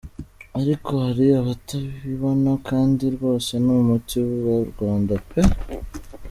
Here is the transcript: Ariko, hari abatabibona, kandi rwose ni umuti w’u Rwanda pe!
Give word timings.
Ariko, 0.59 0.91
hari 1.05 1.25
abatabibona, 1.41 2.51
kandi 2.69 3.03
rwose 3.15 3.51
ni 3.63 3.71
umuti 3.79 4.17
w’u 4.45 4.57
Rwanda 4.71 5.13
pe! 5.29 5.41